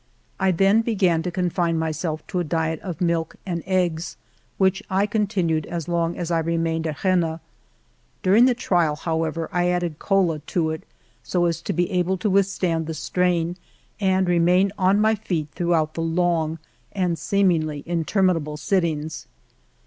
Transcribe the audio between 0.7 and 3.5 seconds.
began to confine myself to a diet of milk